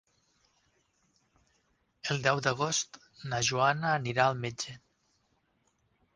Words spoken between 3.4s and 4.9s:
Joana anirà al metge.